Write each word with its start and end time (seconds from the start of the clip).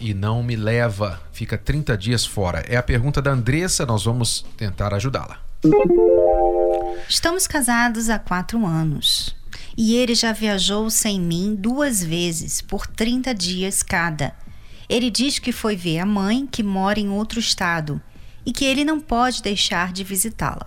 e 0.00 0.14
não 0.14 0.42
me 0.42 0.56
leva, 0.56 1.20
fica 1.32 1.58
30 1.58 1.96
dias 1.96 2.24
fora. 2.24 2.64
É 2.68 2.76
a 2.76 2.82
pergunta 2.82 3.20
da 3.20 3.30
Andressa, 3.30 3.84
nós 3.86 4.04
vamos 4.04 4.44
tentar 4.56 4.94
ajudá-la. 4.94 5.40
Estamos 7.08 7.46
casados 7.46 8.08
há 8.08 8.18
quatro 8.18 8.64
anos 8.64 9.36
e 9.76 9.94
ele 9.94 10.14
já 10.14 10.32
viajou 10.32 10.90
sem 10.90 11.20
mim 11.20 11.54
duas 11.54 12.02
vezes, 12.02 12.60
por 12.60 12.84
30 12.84 13.32
dias 13.32 13.82
cada. 13.82 14.34
Ele 14.88 15.08
diz 15.08 15.38
que 15.38 15.52
foi 15.52 15.76
ver 15.76 16.00
a 16.00 16.06
mãe, 16.06 16.46
que 16.46 16.64
mora 16.64 16.98
em 16.98 17.08
outro 17.08 17.38
estado, 17.38 18.02
e 18.44 18.52
que 18.52 18.64
ele 18.64 18.84
não 18.84 18.98
pode 18.98 19.40
deixar 19.40 19.92
de 19.92 20.02
visitá-la. 20.02 20.66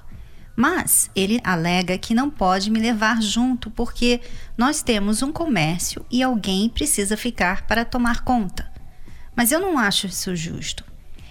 Mas 0.56 1.10
ele 1.16 1.42
alega 1.44 1.98
que 1.98 2.14
não 2.14 2.30
pode 2.30 2.70
me 2.70 2.80
levar 2.80 3.22
junto 3.22 3.70
porque 3.72 4.22
nós 4.58 4.82
temos 4.82 5.22
um 5.22 5.32
comércio 5.32 6.06
e 6.10 6.24
alguém 6.24 6.70
precisa 6.70 7.18
ficar 7.18 7.66
para 7.66 7.84
tomar 7.84 8.24
conta. 8.24 8.72
Mas 9.36 9.52
eu 9.52 9.60
não 9.60 9.78
acho 9.78 10.08
isso 10.08 10.36
justo. 10.36 10.84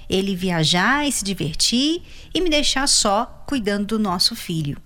Ele 0.09 0.34
viajar 0.34 1.06
e 1.06 1.12
se 1.12 1.25
divertir 1.25 2.03
e 2.34 2.41
me 2.41 2.51
deixar 2.51 2.87
só 2.87 3.45
cuidando 3.47 3.87
do 3.87 3.98
nosso 3.98 4.34
filho. 4.34 4.77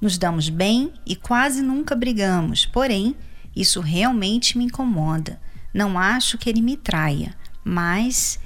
Nos 0.00 0.18
damos 0.18 0.48
bem 0.48 0.92
e 1.06 1.14
quase 1.14 1.62
nunca 1.62 1.94
brigamos, 1.94 2.66
porém, 2.66 3.16
isso 3.54 3.80
realmente 3.80 4.58
me 4.58 4.64
incomoda. 4.64 5.40
Não 5.72 5.98
acho 5.98 6.36
que 6.36 6.50
ele 6.50 6.60
me 6.60 6.76
traia, 6.76 7.34
mas 7.64 8.38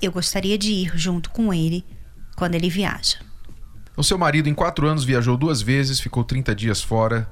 eu 0.00 0.10
gostaria 0.10 0.58
de 0.58 0.72
ir 0.72 0.92
junto 0.96 1.30
com 1.30 1.52
ele 1.52 1.84
quando 2.36 2.54
ele 2.54 2.68
viaja. 2.68 3.18
O 3.96 4.02
seu 4.02 4.18
marido, 4.18 4.48
em 4.48 4.54
quatro 4.54 4.86
anos, 4.88 5.04
viajou 5.04 5.36
duas 5.36 5.62
vezes, 5.62 6.00
ficou 6.00 6.24
30 6.24 6.54
dias 6.54 6.82
fora 6.82 7.30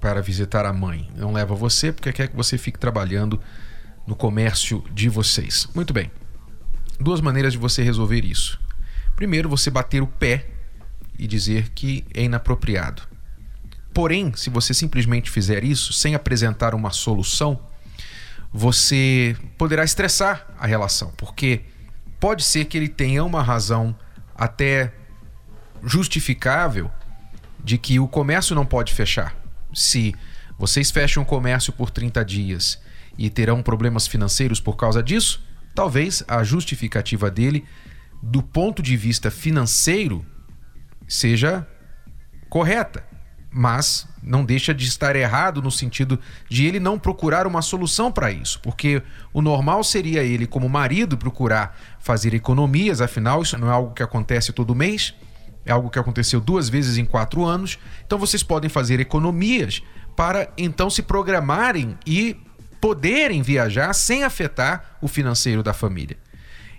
para 0.00 0.22
visitar 0.22 0.64
a 0.64 0.72
mãe. 0.72 1.10
Não 1.16 1.32
leva 1.32 1.54
você 1.54 1.92
porque 1.92 2.12
quer 2.12 2.28
que 2.28 2.36
você 2.36 2.56
fique 2.56 2.78
trabalhando 2.78 3.40
no 4.06 4.14
comércio 4.14 4.84
de 4.92 5.08
vocês. 5.08 5.68
Muito 5.74 5.92
bem. 5.92 6.10
Duas 7.00 7.20
maneiras 7.20 7.52
de 7.52 7.58
você 7.58 7.82
resolver 7.82 8.24
isso. 8.24 8.60
Primeiro, 9.16 9.48
você 9.48 9.70
bater 9.70 10.02
o 10.02 10.06
pé 10.06 10.46
e 11.18 11.26
dizer 11.26 11.70
que 11.70 12.04
é 12.14 12.22
inapropriado. 12.22 13.02
Porém, 13.92 14.32
se 14.34 14.50
você 14.50 14.74
simplesmente 14.74 15.30
fizer 15.30 15.62
isso 15.62 15.92
sem 15.92 16.14
apresentar 16.14 16.74
uma 16.74 16.90
solução, 16.90 17.60
você 18.52 19.36
poderá 19.56 19.84
estressar 19.84 20.46
a 20.58 20.66
relação, 20.66 21.12
porque 21.16 21.62
pode 22.18 22.44
ser 22.44 22.64
que 22.64 22.76
ele 22.76 22.88
tenha 22.88 23.24
uma 23.24 23.42
razão 23.42 23.96
até 24.34 24.92
justificável 25.82 26.90
de 27.62 27.78
que 27.78 28.00
o 28.00 28.08
comércio 28.08 28.54
não 28.54 28.66
pode 28.66 28.92
fechar. 28.92 29.36
Se 29.72 30.14
vocês 30.58 30.90
fecham 30.90 31.22
o 31.22 31.26
comércio 31.26 31.72
por 31.72 31.90
30 31.90 32.24
dias 32.24 32.80
e 33.16 33.30
terão 33.30 33.62
problemas 33.62 34.06
financeiros 34.06 34.60
por 34.60 34.76
causa 34.76 35.02
disso, 35.02 35.42
talvez 35.74 36.22
a 36.28 36.42
justificativa 36.42 37.30
dele, 37.30 37.64
do 38.22 38.42
ponto 38.42 38.82
de 38.82 38.96
vista 38.96 39.30
financeiro, 39.30 40.24
seja 41.06 41.66
correta, 42.48 43.04
mas 43.50 44.08
não 44.22 44.44
deixa 44.44 44.74
de 44.74 44.86
estar 44.86 45.14
errado 45.14 45.62
no 45.62 45.70
sentido 45.70 46.18
de 46.48 46.66
ele 46.66 46.80
não 46.80 46.98
procurar 46.98 47.46
uma 47.46 47.62
solução 47.62 48.10
para 48.10 48.32
isso, 48.32 48.60
porque 48.60 49.02
o 49.32 49.42
normal 49.42 49.84
seria 49.84 50.22
ele, 50.22 50.46
como 50.46 50.68
marido, 50.68 51.16
procurar 51.16 51.78
fazer 52.00 52.34
economias, 52.34 53.00
afinal, 53.00 53.42
isso 53.42 53.58
não 53.58 53.68
é 53.68 53.72
algo 53.72 53.92
que 53.92 54.02
acontece 54.02 54.52
todo 54.52 54.74
mês, 54.74 55.14
é 55.64 55.72
algo 55.72 55.90
que 55.90 55.98
aconteceu 55.98 56.40
duas 56.40 56.68
vezes 56.68 56.96
em 56.96 57.04
quatro 57.04 57.44
anos, 57.44 57.78
então 58.04 58.18
vocês 58.18 58.42
podem 58.42 58.68
fazer 58.68 59.00
economias 59.00 59.82
para 60.16 60.52
então 60.56 60.88
se 60.88 61.02
programarem 61.02 61.98
e 62.06 62.36
poderem 62.84 63.40
viajar 63.40 63.94
sem 63.94 64.24
afetar 64.24 64.98
o 65.00 65.08
financeiro 65.08 65.62
da 65.62 65.72
família. 65.72 66.18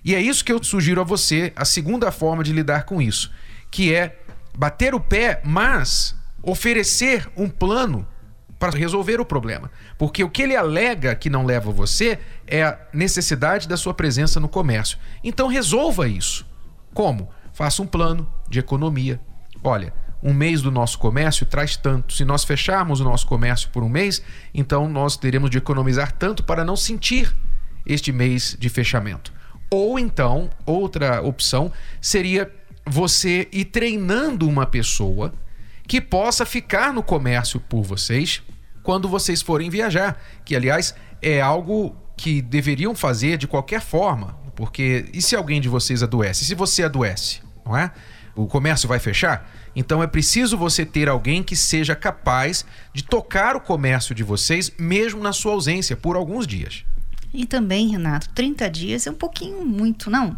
E 0.04 0.14
é 0.14 0.22
isso 0.22 0.46
que 0.46 0.52
eu 0.52 0.64
sugiro 0.64 1.02
a 1.02 1.04
você, 1.04 1.52
a 1.56 1.66
segunda 1.66 2.12
forma 2.12 2.44
de 2.44 2.54
lidar 2.54 2.84
com 2.84 3.02
isso, 3.02 3.32
que 3.72 3.92
é 3.92 4.20
bater 4.56 4.94
o 4.94 5.00
pé, 5.00 5.42
mas 5.44 6.16
oferecer 6.44 7.28
um 7.36 7.50
plano 7.50 8.08
para 8.60 8.78
resolver 8.78 9.20
o 9.20 9.26
problema. 9.26 9.72
Porque 9.98 10.24
o 10.24 10.30
que 10.30 10.44
ele 10.44 10.56
alega 10.56 11.16
que 11.16 11.28
não 11.28 11.44
leva 11.44 11.72
você 11.72 12.20
é 12.46 12.62
a 12.62 12.78
necessidade 12.94 13.68
da 13.68 13.76
sua 13.76 13.96
presença 13.96 14.40
no 14.40 14.48
comércio. 14.48 15.00
Então 15.24 15.48
resolva 15.48 16.08
isso. 16.08 16.46
Como? 16.94 17.32
Faça 17.52 17.82
um 17.82 17.88
plano 17.88 18.32
de 18.48 18.60
economia. 18.60 19.20
Olha, 19.64 19.92
um 20.25 20.34
mês 20.34 20.59
do 20.63 20.72
nosso 20.72 20.97
comércio 20.97 21.46
traz 21.46 21.78
tanto. 21.78 22.12
Se 22.12 22.25
nós 22.25 22.44
fecharmos 22.44 23.00
o 23.00 23.03
nosso 23.03 23.28
comércio 23.28 23.69
por 23.69 23.84
um 23.84 23.90
mês, 23.90 24.24
então 24.56 24.90
nós 24.90 25.16
teremos 25.16 25.52
de 25.52 25.59
economizar 25.59 26.12
tanto 26.12 26.44
para 26.44 26.66
não 26.66 26.75
sentir 26.75 27.31
este 27.86 28.12
mês 28.12 28.58
de 28.59 28.68
fechamento. 28.68 29.31
Ou 29.69 30.00
então, 30.00 30.50
outra 30.66 31.22
opção 31.22 31.72
seria 32.02 32.52
você 32.88 33.47
ir 33.52 33.66
treinando 33.66 34.50
uma 34.50 34.66
pessoa 34.66 35.31
que 35.88 36.02
possa 36.02 36.44
ficar 36.44 36.91
no 36.91 37.03
comércio 37.03 37.59
por 37.59 37.84
vocês 37.84 38.41
quando 38.81 39.08
vocês 39.08 39.44
forem 39.44 39.69
viajar, 39.69 40.19
que 40.44 40.56
aliás 40.56 40.96
é 41.22 41.40
algo 41.40 41.96
que 42.18 42.41
deveriam 42.41 42.96
fazer 42.96 43.38
de 43.38 43.47
qualquer 43.47 43.81
forma, 43.81 44.40
porque 44.56 45.06
e 45.14 45.22
se 45.22 45.35
alguém 45.35 45.62
de 45.62 45.69
vocês 45.69 46.02
adoece? 46.02 46.46
Se 46.46 46.56
você 46.56 46.84
adoece, 46.84 47.41
não 47.64 47.78
é? 47.78 47.91
O 48.35 48.47
comércio 48.47 48.88
vai 48.88 49.00
fechar? 49.00 49.50
Então 49.75 50.03
é 50.03 50.07
preciso 50.07 50.57
você 50.57 50.85
ter 50.85 51.07
alguém 51.07 51.41
que 51.41 51.56
seja 51.56 51.96
capaz 51.96 52.66
de 52.94 53.03
tocar 53.03 53.56
o 53.56 53.62
comércio 53.62 54.13
de 54.13 54.23
vocês, 54.23 54.72
mesmo 54.78 55.22
na 55.22 55.31
sua 55.31 55.53
ausência, 55.53 55.96
por 55.96 56.16
alguns 56.16 56.46
dias. 56.46 56.84
E 57.34 57.46
também, 57.46 57.90
Renato, 57.90 58.29
30 58.29 58.69
dias 58.69 59.07
é 59.07 59.12
um 59.12 59.16
pouquinho 59.16 59.66
muito, 59.66 60.09
não? 60.09 60.38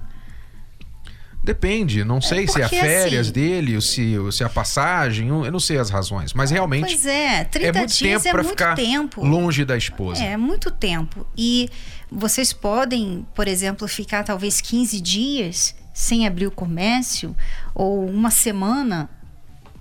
Depende, 1.44 2.04
não 2.04 2.20
sei 2.20 2.44
é 2.44 2.48
se 2.48 2.62
é 2.62 2.66
a 2.66 2.70
férias 2.70 3.28
assim, 3.28 3.32
dele, 3.32 3.76
ou 3.76 3.82
se, 3.82 4.16
se 4.34 4.44
é 4.44 4.46
a 4.46 4.50
passagem, 4.50 5.30
eu 5.30 5.52
não 5.52 5.62
sei 5.62 5.78
as 5.78 5.90
razões, 5.90 6.34
mas 6.34 6.52
realmente. 6.52 6.88
Pois 6.88 7.06
é, 7.06 7.46
30 7.46 7.68
é 7.68 7.72
muito 7.72 7.94
dias 7.94 8.24
tempo 8.24 8.36
é 8.36 8.42
muito 8.42 8.50
ficar 8.50 8.76
tempo. 8.76 9.26
Longe 9.26 9.64
da 9.64 9.78
esposa. 9.78 10.22
É, 10.22 10.36
muito 10.36 10.70
tempo. 10.70 11.26
E 11.38 11.70
vocês 12.12 12.52
podem, 12.52 13.26
por 13.34 13.48
exemplo, 13.48 13.88
ficar 13.88 14.24
talvez 14.24 14.60
15 14.60 15.00
dias 15.00 15.76
sem 15.98 16.28
abrir 16.28 16.46
o 16.46 16.52
comércio, 16.52 17.36
ou 17.74 18.08
uma 18.08 18.30
semana 18.30 19.10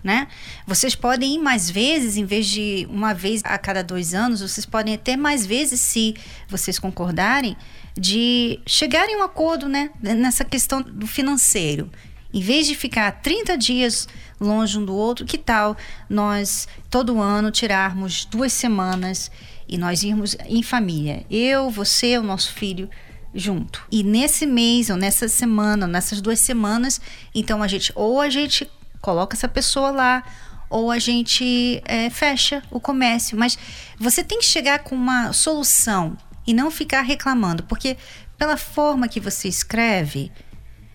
né? 0.03 0.29
Vocês 0.65 0.95
podem 0.95 1.35
ir 1.35 1.39
mais 1.39 1.69
vezes, 1.69 2.17
em 2.17 2.25
vez 2.25 2.47
de 2.47 2.87
uma 2.89 3.13
vez 3.13 3.43
a 3.45 3.59
cada 3.59 3.83
dois 3.83 4.15
anos, 4.15 4.41
vocês 4.41 4.65
podem 4.65 4.95
até 4.95 5.17
mais 5.17 5.45
vezes, 5.45 5.81
se 5.81 6.15
vocês 6.49 6.79
concordarem, 6.79 7.57
de 7.99 8.61
chegarem 8.65 9.17
a 9.17 9.19
um 9.19 9.23
acordo, 9.25 9.69
né? 9.69 9.91
Nessa 10.01 10.45
questão 10.45 10.81
do 10.81 11.09
financeiro. 11.09 11.91
Em 12.33 12.41
vez 12.41 12.69
de 12.69 12.77
ficar 12.77 13.21
30 13.21 13.59
dias 13.59 14.09
longe 14.41 14.79
um 14.79 14.85
do 14.85 14.95
outro, 14.95 15.27
que 15.27 15.37
tal 15.37 15.77
nós 16.09 16.69
todo 16.89 17.21
ano 17.21 17.51
tirarmos 17.51 18.25
duas 18.25 18.53
semanas 18.53 19.29
e 19.69 19.77
nós 19.77 20.05
irmos 20.05 20.37
em 20.47 20.63
família? 20.63 21.27
Eu, 21.29 21.69
você, 21.69 22.17
o 22.17 22.23
nosso 22.23 22.53
filho 22.53 22.89
junto. 23.37 23.87
E 23.93 24.03
nesse 24.03 24.47
mês, 24.47 24.91
ou 24.91 24.97
nessa 24.97 25.29
semana, 25.29 25.87
ou 25.87 25.93
nessas 25.93 26.21
duas 26.21 26.41
semanas, 26.41 27.01
então 27.35 27.63
a 27.63 27.69
gente, 27.69 27.93
ou 27.95 28.21
a 28.21 28.31
gente 28.31 28.69
coloca 29.01 29.37
essa 29.37 29.47
pessoa 29.47 29.91
lá, 29.91 30.25
ou 30.69 30.91
a 30.91 30.99
gente 30.99 31.81
é, 31.85 32.11
fecha 32.11 32.63
o 32.71 32.81
comércio. 32.81 33.39
Mas 33.39 33.57
você 33.99 34.25
tem 34.25 34.39
que 34.39 34.45
chegar 34.45 34.81
com 34.81 34.95
uma 34.95 35.33
solução 35.33 36.17
e 36.47 36.55
não 36.55 36.71
ficar 36.71 37.03
reclamando, 37.03 37.63
porque 37.65 37.97
pela 38.39 38.57
forma 38.57 39.09
que 39.09 39.21
você 39.21 39.49
escreve, 39.49 40.33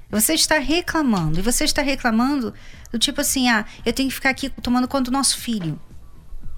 você 0.09 0.33
está 0.33 0.57
reclamando. 0.57 1.39
E 1.39 1.41
você 1.41 1.63
está 1.63 1.81
reclamando 1.81 2.53
do 2.91 2.99
tipo 2.99 3.21
assim: 3.21 3.49
ah, 3.49 3.65
eu 3.85 3.93
tenho 3.93 4.09
que 4.09 4.15
ficar 4.15 4.29
aqui 4.29 4.49
tomando 4.49 4.87
conta 4.87 5.05
do 5.05 5.11
nosso 5.11 5.37
filho, 5.37 5.79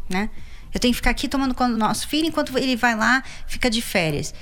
né? 0.09 0.29
Eu 0.73 0.79
tenho 0.79 0.91
que 0.91 0.95
ficar 0.95 1.11
aqui 1.11 1.27
tomando 1.27 1.53
conta 1.53 1.73
do 1.73 1.77
nosso 1.77 2.07
filho 2.07 2.27
enquanto 2.27 2.57
ele 2.57 2.75
vai 2.75 2.95
lá, 2.95 3.23
fica 3.45 3.69
de 3.69 3.79
férias. 3.79 4.33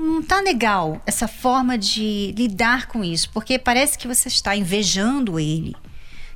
Não 0.00 0.22
tá 0.22 0.40
legal 0.40 1.02
essa 1.04 1.28
forma 1.28 1.76
de 1.76 2.34
lidar 2.36 2.86
com 2.86 3.04
isso, 3.04 3.28
porque 3.30 3.58
parece 3.58 3.98
que 3.98 4.08
você 4.08 4.28
está 4.28 4.56
invejando 4.56 5.38
ele 5.38 5.76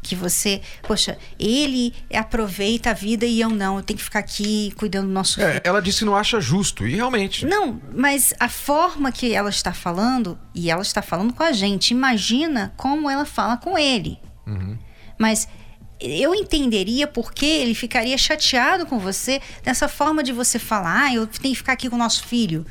que 0.05 0.15
você, 0.15 0.61
poxa, 0.83 1.17
ele 1.39 1.95
aproveita 2.13 2.91
a 2.91 2.93
vida 2.93 3.25
e 3.25 3.41
eu 3.41 3.49
não, 3.49 3.79
eu 3.79 3.83
tenho 3.83 3.97
que 3.97 4.05
ficar 4.05 4.19
aqui 4.19 4.71
cuidando 4.77 5.07
do 5.07 5.13
nosso 5.13 5.41
é, 5.41 5.63
Ela 5.65 5.81
disse 5.81 6.01
que 6.01 6.05
não 6.05 6.15
acha 6.15 6.41
justo, 6.43 6.87
e 6.87 6.95
realmente. 6.95 7.47
Não, 7.47 7.81
mas 7.93 8.35
a 8.39 8.49
forma 8.49 9.11
que 9.11 9.33
ela 9.33 9.49
está 9.49 9.73
falando, 9.73 10.39
e 10.55 10.71
ela 10.71 10.83
está 10.83 11.01
falando 11.01 11.33
com 11.33 11.43
a 11.43 11.53
gente, 11.53 11.93
imagina 11.93 12.75
como 12.77 13.09
ela 13.09 13.25
fala 13.25 13.57
com 13.57 13.79
ele. 13.79 14.21
Uhum. 14.47 14.79
Mas 15.19 15.49
eu 15.99 16.35
entenderia 16.35 17.07
porque 17.07 17.47
ele 17.47 17.75
ficaria 17.75 18.19
chateado 18.19 18.85
com 18.85 18.99
você 18.99 19.41
dessa 19.63 19.89
forma 19.89 20.23
de 20.23 20.33
você 20.33 20.59
falar, 20.59 21.05
ah, 21.05 21.15
eu 21.15 21.27
tenho 21.27 21.55
que 21.55 21.59
ficar 21.59 21.73
aqui 21.73 21.89
com 21.89 21.97
o 21.97 21.99
nosso 21.99 22.27
filho. 22.27 22.67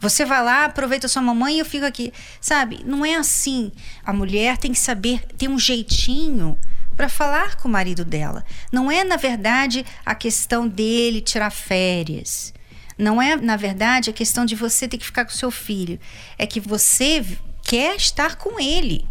Você 0.00 0.24
vai 0.24 0.42
lá, 0.42 0.64
aproveita 0.64 1.08
sua 1.08 1.22
mamãe 1.22 1.56
e 1.56 1.58
eu 1.58 1.64
fico 1.64 1.84
aqui. 1.84 2.12
Sabe? 2.40 2.82
Não 2.84 3.04
é 3.04 3.16
assim. 3.16 3.72
A 4.04 4.12
mulher 4.12 4.56
tem 4.56 4.72
que 4.72 4.78
saber 4.78 5.20
ter 5.36 5.48
um 5.48 5.58
jeitinho 5.58 6.58
para 6.96 7.08
falar 7.08 7.56
com 7.56 7.68
o 7.68 7.70
marido 7.70 8.04
dela. 8.04 8.44
Não 8.72 8.90
é, 8.90 9.04
na 9.04 9.16
verdade, 9.16 9.84
a 10.04 10.14
questão 10.14 10.66
dele 10.66 11.20
tirar 11.20 11.50
férias. 11.50 12.52
Não 12.98 13.22
é, 13.22 13.36
na 13.36 13.56
verdade, 13.56 14.10
a 14.10 14.12
questão 14.12 14.44
de 14.44 14.56
você 14.56 14.88
ter 14.88 14.98
que 14.98 15.06
ficar 15.06 15.24
com 15.24 15.30
seu 15.30 15.50
filho. 15.50 16.00
É 16.36 16.46
que 16.46 16.58
você 16.58 17.24
quer 17.62 17.94
estar 17.96 18.36
com 18.36 18.58
ele. 18.58 19.06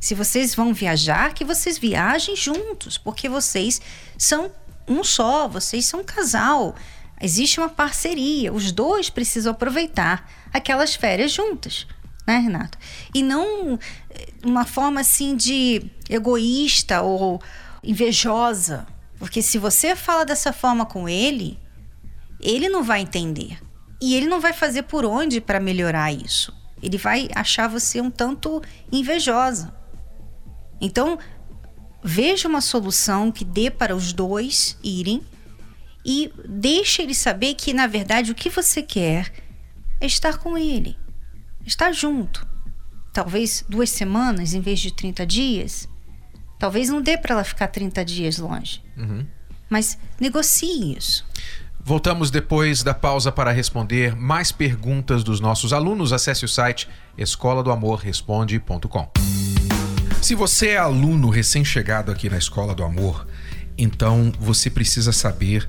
Se 0.00 0.14
vocês 0.14 0.54
vão 0.54 0.72
viajar, 0.72 1.34
que 1.34 1.44
vocês 1.44 1.76
viajem 1.76 2.36
juntos, 2.36 2.96
porque 2.96 3.28
vocês 3.28 3.80
são 4.16 4.50
um 4.88 5.02
só, 5.02 5.48
vocês 5.48 5.84
são 5.84 6.00
um 6.00 6.04
casal. 6.04 6.74
Existe 7.20 7.58
uma 7.58 7.68
parceria, 7.68 8.52
os 8.52 8.70
dois 8.72 9.08
precisam 9.08 9.52
aproveitar 9.52 10.30
aquelas 10.52 10.94
férias 10.94 11.32
juntas, 11.32 11.86
né, 12.26 12.38
Renato? 12.38 12.76
E 13.14 13.22
não 13.22 13.78
eh, 14.10 14.28
uma 14.44 14.66
forma 14.66 15.00
assim 15.00 15.34
de 15.34 15.90
egoísta 16.10 17.00
ou 17.00 17.40
invejosa, 17.82 18.86
porque 19.18 19.40
se 19.40 19.56
você 19.56 19.96
fala 19.96 20.24
dessa 20.24 20.52
forma 20.52 20.84
com 20.84 21.08
ele, 21.08 21.58
ele 22.40 22.68
não 22.68 22.82
vai 22.82 23.00
entender. 23.00 23.58
E 24.00 24.14
ele 24.14 24.26
não 24.26 24.40
vai 24.40 24.52
fazer 24.52 24.82
por 24.82 25.04
onde 25.06 25.40
para 25.40 25.58
melhorar 25.58 26.12
isso. 26.12 26.54
Ele 26.82 26.98
vai 26.98 27.28
achar 27.34 27.66
você 27.66 28.00
um 28.00 28.10
tanto 28.10 28.62
invejosa. 28.92 29.74
Então, 30.78 31.18
veja 32.04 32.46
uma 32.46 32.60
solução 32.60 33.32
que 33.32 33.44
dê 33.44 33.70
para 33.70 33.96
os 33.96 34.12
dois 34.12 34.76
irem 34.84 35.22
e 36.08 36.32
deixe 36.48 37.02
ele 37.02 37.16
saber 37.16 37.54
que, 37.54 37.74
na 37.74 37.88
verdade, 37.88 38.30
o 38.30 38.34
que 38.34 38.48
você 38.48 38.80
quer 38.80 39.32
é 40.00 40.06
estar 40.06 40.38
com 40.38 40.56
ele, 40.56 40.96
estar 41.66 41.90
junto. 41.90 42.46
Talvez 43.12 43.64
duas 43.68 43.90
semanas 43.90 44.54
em 44.54 44.60
vez 44.60 44.78
de 44.78 44.92
30 44.92 45.26
dias. 45.26 45.88
Talvez 46.60 46.88
não 46.88 47.02
dê 47.02 47.18
para 47.18 47.34
ela 47.34 47.42
ficar 47.42 47.66
30 47.66 48.04
dias 48.04 48.38
longe. 48.38 48.80
Uhum. 48.96 49.26
Mas 49.68 49.98
negocie 50.20 50.96
isso. 50.96 51.26
Voltamos 51.80 52.30
depois 52.30 52.84
da 52.84 52.94
pausa 52.94 53.32
para 53.32 53.50
responder 53.50 54.14
mais 54.14 54.52
perguntas 54.52 55.24
dos 55.24 55.40
nossos 55.40 55.72
alunos. 55.72 56.12
Acesse 56.12 56.44
o 56.44 56.48
site 56.48 56.88
escola 57.18 57.64
do 57.64 57.72
amor 57.72 57.98
responde.com. 57.98 59.10
Se 60.22 60.36
você 60.36 60.68
é 60.68 60.76
aluno 60.76 61.30
recém-chegado 61.30 62.12
aqui 62.12 62.28
na 62.28 62.38
Escola 62.38 62.74
do 62.74 62.82
Amor, 62.82 63.26
então 63.78 64.32
você 64.40 64.70
precisa 64.70 65.12
saber 65.12 65.68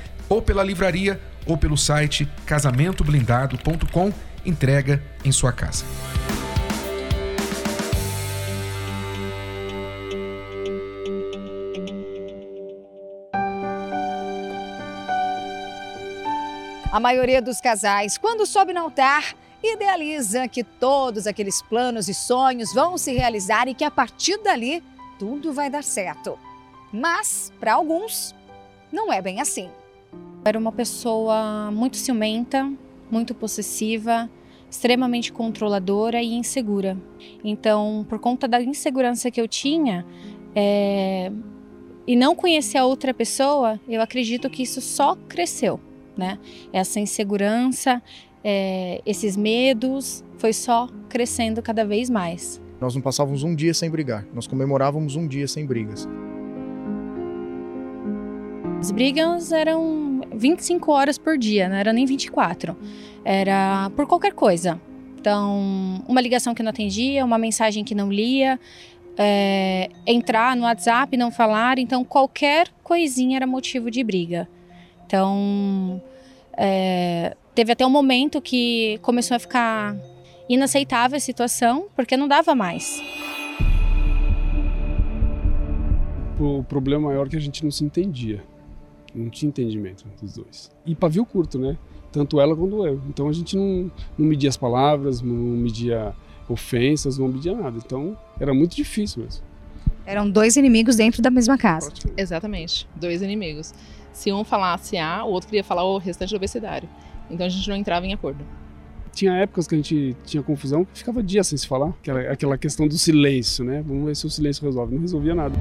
Ou 0.31 0.41
pela 0.41 0.63
livraria 0.63 1.19
ou 1.45 1.57
pelo 1.57 1.77
site 1.77 2.25
casamentoblindado.com, 2.45 4.13
entrega 4.45 5.03
em 5.25 5.31
sua 5.31 5.51
casa. 5.51 5.83
A 16.89 16.99
maioria 16.99 17.41
dos 17.41 17.59
casais, 17.59 18.17
quando 18.17 18.45
sobe 18.45 18.71
no 18.71 18.79
altar, 18.79 19.35
idealiza 19.61 20.47
que 20.47 20.63
todos 20.63 21.27
aqueles 21.27 21.61
planos 21.61 22.07
e 22.07 22.13
sonhos 22.13 22.73
vão 22.73 22.97
se 22.97 23.11
realizar 23.11 23.67
e 23.67 23.73
que 23.73 23.83
a 23.83 23.91
partir 23.91 24.37
dali 24.37 24.81
tudo 25.19 25.51
vai 25.51 25.69
dar 25.69 25.83
certo. 25.83 26.39
Mas, 26.91 27.51
para 27.59 27.73
alguns, 27.73 28.33
não 28.91 29.11
é 29.11 29.21
bem 29.21 29.41
assim. 29.41 29.69
Era 30.43 30.57
uma 30.57 30.71
pessoa 30.71 31.69
muito 31.71 31.97
ciumenta, 31.97 32.71
muito 33.11 33.35
possessiva, 33.35 34.29
extremamente 34.69 35.31
controladora 35.31 36.21
e 36.21 36.33
insegura. 36.33 36.97
Então, 37.43 38.05
por 38.09 38.17
conta 38.17 38.47
da 38.47 38.61
insegurança 38.61 39.29
que 39.29 39.39
eu 39.39 39.47
tinha 39.47 40.05
é... 40.55 41.31
e 42.07 42.15
não 42.15 42.35
conhecer 42.35 42.77
a 42.77 42.85
outra 42.85 43.13
pessoa, 43.13 43.79
eu 43.87 44.01
acredito 44.01 44.49
que 44.49 44.63
isso 44.63 44.81
só 44.81 45.15
cresceu, 45.27 45.79
né? 46.17 46.39
Essa 46.73 46.99
insegurança, 46.99 48.01
é... 48.43 49.01
esses 49.05 49.37
medos, 49.37 50.23
foi 50.37 50.53
só 50.53 50.89
crescendo 51.07 51.61
cada 51.61 51.85
vez 51.85 52.09
mais. 52.09 52.59
Nós 52.79 52.95
não 52.95 53.01
passávamos 53.01 53.43
um 53.43 53.53
dia 53.53 53.75
sem 53.75 53.91
brigar, 53.91 54.25
nós 54.33 54.47
comemorávamos 54.47 55.15
um 55.15 55.27
dia 55.27 55.47
sem 55.47 55.67
brigas. 55.67 56.07
As 58.79 58.89
brigas 58.89 59.51
eram 59.51 60.10
25 60.41 60.91
horas 60.91 61.19
por 61.19 61.37
dia, 61.37 61.69
não 61.69 61.75
era 61.75 61.93
nem 61.93 62.03
24. 62.05 62.75
Era 63.23 63.91
por 63.95 64.07
qualquer 64.07 64.33
coisa. 64.33 64.81
Então, 65.19 66.03
uma 66.07 66.19
ligação 66.19 66.55
que 66.55 66.63
não 66.63 66.71
atendia, 66.71 67.23
uma 67.23 67.37
mensagem 67.37 67.83
que 67.83 67.93
não 67.93 68.11
lia, 68.11 68.59
é, 69.15 69.87
entrar 70.07 70.55
no 70.55 70.63
WhatsApp 70.63 71.15
não 71.15 71.29
falar. 71.29 71.77
Então, 71.77 72.03
qualquer 72.03 72.69
coisinha 72.83 73.37
era 73.37 73.45
motivo 73.45 73.91
de 73.91 74.03
briga. 74.03 74.49
Então, 75.05 76.01
é, 76.57 77.37
teve 77.53 77.73
até 77.73 77.85
um 77.85 77.89
momento 77.91 78.41
que 78.41 78.97
começou 79.03 79.35
a 79.35 79.39
ficar 79.39 79.95
inaceitável 80.49 81.17
a 81.17 81.19
situação, 81.19 81.85
porque 81.95 82.17
não 82.17 82.27
dava 82.27 82.55
mais. 82.55 82.99
O 86.39 86.63
problema 86.63 87.09
maior 87.09 87.27
é 87.27 87.29
que 87.29 87.35
a 87.35 87.39
gente 87.39 87.63
não 87.63 87.69
se 87.69 87.83
entendia. 87.85 88.43
Não 89.13 89.29
tinha 89.29 89.49
entendimento 89.49 90.05
dos 90.21 90.33
dois. 90.33 90.71
E 90.85 90.95
pavio 90.95 91.25
curto, 91.25 91.59
né? 91.59 91.77
Tanto 92.11 92.39
ela 92.39 92.55
quanto 92.55 92.85
eu. 92.85 93.01
Então 93.09 93.27
a 93.27 93.33
gente 93.33 93.55
não, 93.55 93.91
não 94.17 94.25
media 94.25 94.49
as 94.49 94.57
palavras, 94.57 95.21
não 95.21 95.35
media 95.35 96.13
ofensas, 96.47 97.17
não 97.17 97.27
media 97.27 97.55
nada. 97.55 97.77
Então 97.77 98.17
era 98.39 98.53
muito 98.53 98.75
difícil 98.75 99.23
mesmo. 99.23 99.43
Eram 100.05 100.29
dois 100.29 100.55
inimigos 100.55 100.95
dentro 100.95 101.21
da 101.21 101.29
mesma 101.29 101.57
casa. 101.57 101.91
Exatamente, 102.17 102.87
dois 102.95 103.21
inimigos. 103.21 103.73
Se 104.11 104.31
um 104.31 104.43
falasse 104.43 104.97
A, 104.97 105.23
o 105.23 105.31
outro 105.31 105.47
queria 105.47 105.63
falar 105.63 105.83
o 105.83 105.97
restante 105.97 106.31
do 106.31 106.35
abecedário. 106.35 106.89
Então 107.29 107.45
a 107.45 107.49
gente 107.49 107.67
não 107.69 107.75
entrava 107.75 108.05
em 108.05 108.13
acordo. 108.13 108.43
Tinha 109.13 109.33
épocas 109.33 109.67
que 109.67 109.75
a 109.75 109.77
gente 109.77 110.15
tinha 110.25 110.41
confusão 110.41 110.85
que 110.85 110.97
ficava 110.97 111.21
dias 111.21 111.47
sem 111.47 111.57
se 111.57 111.67
falar. 111.67 111.89
Aquela, 111.89 112.19
aquela 112.21 112.57
questão 112.57 112.87
do 112.87 112.97
silêncio, 112.97 113.63
né? 113.63 113.83
Vamos 113.85 114.05
ver 114.05 114.15
se 114.15 114.25
o 114.25 114.29
silêncio 114.29 114.65
resolve. 114.65 114.93
Não 114.95 115.01
resolvia 115.01 115.35
nada. 115.35 115.55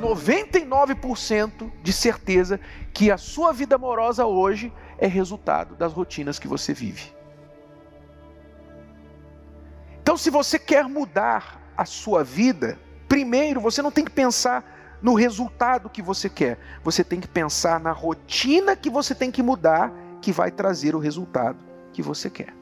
99% 0.00 1.70
de 1.82 1.92
certeza 1.92 2.58
que 2.92 3.10
a 3.10 3.18
sua 3.18 3.52
vida 3.52 3.76
amorosa 3.76 4.26
hoje 4.26 4.72
é 4.98 5.06
resultado 5.06 5.76
das 5.76 5.92
rotinas 5.92 6.38
que 6.38 6.48
você 6.48 6.72
vive. 6.72 7.12
Então, 10.02 10.16
se 10.16 10.30
você 10.30 10.58
quer 10.58 10.84
mudar 10.88 11.60
a 11.76 11.84
sua 11.84 12.24
vida, 12.24 12.78
Primeiro, 13.10 13.60
você 13.60 13.82
não 13.82 13.90
tem 13.90 14.04
que 14.04 14.10
pensar 14.12 14.64
no 15.02 15.14
resultado 15.14 15.90
que 15.90 16.00
você 16.00 16.28
quer, 16.28 16.60
você 16.84 17.02
tem 17.02 17.18
que 17.18 17.26
pensar 17.26 17.80
na 17.80 17.90
rotina 17.90 18.76
que 18.76 18.88
você 18.88 19.16
tem 19.16 19.32
que 19.32 19.42
mudar, 19.42 19.92
que 20.22 20.30
vai 20.30 20.52
trazer 20.52 20.94
o 20.94 21.00
resultado 21.00 21.58
que 21.92 22.00
você 22.00 22.30
quer. 22.30 22.59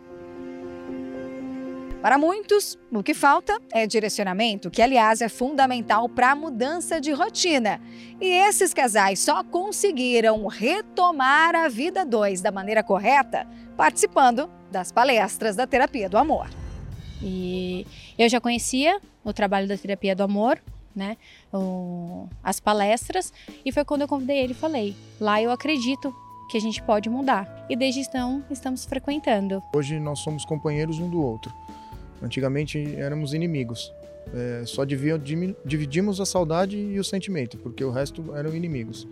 Para 2.01 2.17
muitos, 2.17 2.79
o 2.93 3.03
que 3.03 3.13
falta 3.13 3.61
é 3.73 3.85
direcionamento, 3.85 4.71
que 4.71 4.81
aliás 4.81 5.21
é 5.21 5.29
fundamental 5.29 6.09
para 6.09 6.31
a 6.31 6.35
mudança 6.35 7.01
de 7.01 7.11
rotina. 7.11 7.81
E 8.21 8.27
esses 8.27 8.73
casais 8.73 9.19
só 9.19 9.43
conseguiram 9.43 10.47
retomar 10.47 11.57
a 11.57 11.69
vida 11.69 12.05
dois 12.05 12.41
da 12.41 12.53
maneira 12.53 12.85
correta 12.85 13.47
participando 13.77 14.49
das 14.71 14.93
palestras 14.93 15.57
da 15.57 15.67
terapia 15.67 16.09
do 16.09 16.17
amor. 16.17 16.49
E 17.21 17.85
eu 18.17 18.29
já 18.29 18.41
conhecia 18.41 19.01
o 19.25 19.33
trabalho 19.33 19.67
da 19.67 19.77
terapia 19.77 20.15
do 20.15 20.23
amor, 20.23 20.61
né? 20.95 21.17
O, 21.53 22.29
as 22.45 22.61
palestras, 22.61 23.33
e 23.65 23.73
foi 23.73 23.85
quando 23.85 24.03
eu 24.03 24.09
convidei 24.09 24.39
ele 24.39 24.53
e 24.53 24.57
falei: 24.57 24.97
lá 25.21 25.43
eu 25.43 25.51
acredito 25.51 26.15
que 26.49 26.57
a 26.57 26.61
gente 26.61 26.81
pode 26.81 27.11
mudar. 27.11 27.67
E 27.69 27.75
desde 27.75 28.01
então 28.01 28.45
estamos 28.51 28.85
frequentando. 28.85 29.61
Hoje 29.75 29.99
nós 29.99 30.21
somos 30.21 30.45
companheiros 30.45 30.99
um 31.01 31.09
do 31.09 31.21
outro. 31.21 31.53
Antigamente 32.23 32.95
éramos 32.97 33.33
inimigos. 33.33 33.93
É, 34.35 34.63
só 34.67 34.85
dividimos 34.85 36.21
a 36.21 36.27
saudade 36.27 36.77
e 36.77 36.99
o 36.99 37.05
sentimento, 37.05 37.57
porque 37.59 37.83
o 37.83 37.91
resto 37.91 38.35
eram 38.35 38.55
inimigos. 38.55 39.09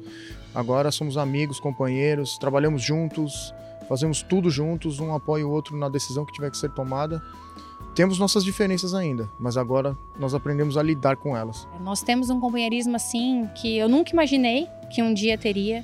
Agora 0.54 0.90
somos 0.90 1.16
amigos, 1.16 1.58
companheiros, 1.58 2.36
trabalhamos 2.38 2.82
juntos, 2.82 3.54
fazemos 3.88 4.22
tudo 4.22 4.50
juntos, 4.50 5.00
um 5.00 5.14
apoia 5.14 5.46
o 5.46 5.50
outro 5.50 5.76
na 5.76 5.88
decisão 5.88 6.26
que 6.26 6.32
tiver 6.32 6.50
que 6.50 6.58
ser 6.58 6.70
tomada. 6.70 7.22
Temos 7.94 8.18
nossas 8.18 8.44
diferenças 8.44 8.92
ainda, 8.92 9.26
mas 9.38 9.56
agora 9.56 9.96
nós 10.18 10.34
aprendemos 10.34 10.76
a 10.76 10.82
lidar 10.82 11.16
com 11.16 11.34
elas. 11.34 11.66
Nós 11.80 12.02
temos 12.02 12.28
um 12.28 12.38
companheirismo 12.38 12.94
assim 12.94 13.48
que 13.54 13.78
eu 13.78 13.88
nunca 13.88 14.12
imaginei 14.12 14.66
que 14.90 15.02
um 15.02 15.14
dia 15.14 15.38
teria. 15.38 15.82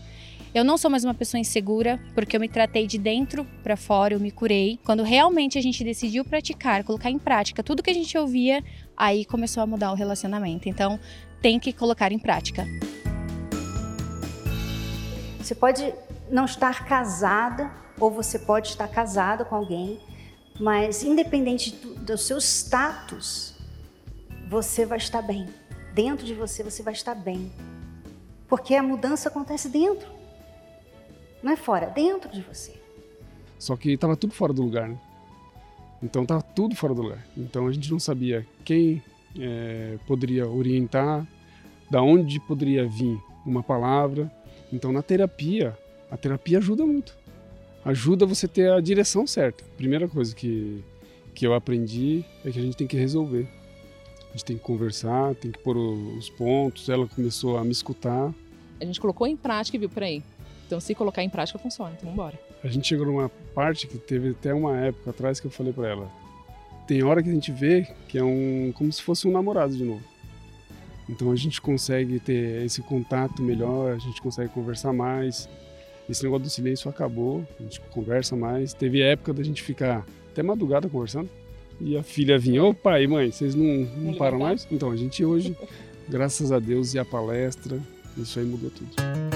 Eu 0.55 0.65
não 0.65 0.77
sou 0.77 0.91
mais 0.91 1.03
uma 1.03 1.15
pessoa 1.15 1.41
insegura, 1.41 1.99
porque 2.15 2.37
eu 2.37 2.41
me 2.41 2.47
tratei 2.47 2.87
de 2.87 2.99
dentro 2.99 3.47
para 3.63 3.75
fora, 3.75 4.13
eu 4.13 4.21
me 4.21 4.31
curei. 4.31 4.79
Quando 4.85 5.03
realmente 5.03 5.57
a 5.57 5.63
gente 5.63 5.83
decidiu 5.83 6.27
praticar, 6.27 6.85
colocar 6.85 7.11
em 7.11 7.19
prática 7.19 7.63
tudo 7.63 7.83
que 7.83 7.89
a 7.89 7.95
gente 7.95 8.19
ouvia, 8.19 8.63
aí 8.95 9.25
começou 9.25 9.63
a 9.63 9.67
mudar 9.67 9.91
o 9.91 9.95
relacionamento. 9.95 10.69
Então, 10.69 11.01
tem 11.41 11.59
que 11.59 11.73
colocar 11.73 12.13
em 12.13 12.19
prática. 12.19 12.67
Você 15.39 15.55
pode 15.55 15.91
não 16.31 16.45
estar 16.45 16.85
casada 16.85 17.73
ou 17.99 18.11
você 18.11 18.39
pode 18.39 18.69
estar 18.69 18.89
casado 18.89 19.47
com 19.47 19.55
alguém, 19.55 19.99
mas 20.61 21.03
independente 21.03 21.71
do, 21.77 21.95
do 21.95 22.19
seu 22.19 22.37
status, 22.37 23.55
você 24.51 24.85
vai 24.85 24.99
estar 24.99 25.23
bem. 25.23 25.49
Dentro 25.95 26.27
de 26.27 26.35
você, 26.35 26.63
você 26.63 26.83
vai 26.83 26.93
estar 26.93 27.15
bem. 27.15 27.51
Porque 28.47 28.75
a 28.75 28.83
mudança 28.83 29.31
acontece 29.31 29.71
dentro. 29.71 30.21
Não 31.43 31.53
é 31.53 31.57
fora, 31.57 31.87
dentro 31.87 32.31
de 32.31 32.41
você. 32.43 32.75
Só 33.59 33.77
que 33.77 33.93
estava 33.93 34.17
tudo 34.17 34.33
fora 34.33 34.53
do 34.53 34.63
lugar, 34.63 34.89
né? 34.89 34.99
Então 36.03 36.23
estava 36.23 36.43
tudo 36.43 36.75
fora 36.75 36.95
do 36.95 37.03
lugar. 37.03 37.25
Então 37.37 37.67
a 37.67 37.73
gente 37.73 37.91
não 37.91 37.99
sabia 37.99 38.47
quem 38.65 39.03
é, 39.39 39.99
poderia 40.07 40.49
orientar, 40.49 41.27
da 41.91 42.03
onde 42.03 42.41
poderia 42.41 42.87
vir 42.89 43.21
uma 43.47 43.63
palavra. 43.63 44.31
Então 44.73 44.93
na 44.93 45.03
terapia, 45.03 45.77
a 46.11 46.17
terapia 46.17 46.59
ajuda 46.59 46.85
muito. 46.85 47.17
Ajuda 47.85 48.27
você 48.27 48.47
ter 48.47 48.71
a 48.71 48.81
direção 48.81 49.27
certa. 49.27 49.65
Primeira 49.77 50.09
coisa 50.09 50.35
que, 50.35 50.83
que 51.35 51.47
eu 51.47 51.55
aprendi 51.55 52.25
é 52.45 52.51
que 52.51 52.59
a 52.59 52.63
gente 52.63 52.77
tem 52.77 52.87
que 52.87 52.97
resolver. 52.97 53.49
A 54.29 54.33
gente 54.33 54.45
tem 54.45 54.57
que 54.57 54.63
conversar, 54.63 55.35
tem 55.35 55.51
que 55.51 55.59
pôr 55.59 55.77
os 55.77 56.31
pontos. 56.31 56.89
Ela 56.89 57.07
começou 57.07 57.59
a 57.59 57.65
me 57.65 57.73
escutar. 57.73 58.33
A 58.81 58.85
gente 58.85 59.01
colocou 59.01 59.27
em 59.27 59.37
prática 59.37 59.77
e 59.77 59.81
viu, 59.81 59.89
peraí, 59.89 60.23
então, 60.73 60.81
se 60.81 60.95
colocar 60.95 61.23
em 61.23 61.29
prática, 61.29 61.59
funciona. 61.59 61.91
Então, 61.91 62.11
vamos 62.11 62.15
embora. 62.15 62.41
A 62.65 62.69
gente 62.69 62.89
chegou 62.89 63.05
numa 63.05 63.29
parte 63.55 63.87
que 63.87 63.99
teve 63.99 64.31
até 64.31 64.55
uma 64.55 64.75
época 64.79 65.11
atrás 65.11 65.39
que 65.39 65.47
eu 65.47 65.51
falei 65.51 65.71
para 65.71 65.89
ela: 65.89 66.11
tem 66.87 67.03
hora 67.03 67.23
que 67.23 67.29
a 67.29 67.33
gente 67.33 67.53
vê 67.53 67.87
que 68.09 68.17
é 68.17 68.25
um 68.25 68.73
como 68.75 68.91
se 68.91 69.03
fosse 69.03 69.29
um 69.29 69.31
namorado 69.31 69.77
de 69.77 69.85
novo. 69.85 70.03
Então 71.11 71.31
a 71.31 71.37
gente 71.37 71.61
consegue 71.61 72.19
ter 72.19 72.65
esse 72.65 72.81
contato 72.81 73.43
melhor, 73.43 73.93
a 73.93 73.99
gente 73.99 74.23
consegue 74.23 74.49
conversar 74.49 74.95
mais. 74.95 75.47
Esse 76.09 76.25
negócio 76.25 76.45
do 76.45 76.51
silêncio 76.51 76.89
acabou, 76.89 77.47
a 77.61 77.63
gente 77.63 77.79
conversa 77.91 78.35
mais. 78.35 78.73
Teve 78.73 79.03
época 79.03 79.35
da 79.35 79.43
gente 79.43 79.63
ficar 79.63 80.07
até 80.31 80.43
madrugada 80.43 80.89
conversando. 80.89 81.29
E 81.81 81.99
a 81.99 82.03
filha 82.03 82.39
vinha, 82.39 82.65
ô 82.65 82.73
pai, 82.73 83.07
mãe, 83.07 83.31
vocês 83.31 83.55
não, 83.55 83.85
não 83.97 84.15
param 84.15 84.39
mais? 84.39 84.67
Então 84.71 84.91
a 84.91 84.97
gente 84.97 85.23
hoje, 85.23 85.55
graças 86.09 86.51
a 86.51 86.59
Deus 86.59 86.95
e 86.95 86.99
a 86.99 87.05
palestra, 87.05 87.79
isso 88.17 88.39
aí 88.39 88.47
mudou 88.47 88.71
tudo. 88.71 89.32